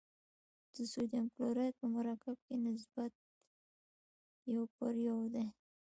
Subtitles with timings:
[0.73, 3.11] د سوډیم کلورایډ په مرکب کې نسبت
[4.53, 5.47] یو پر یو دی.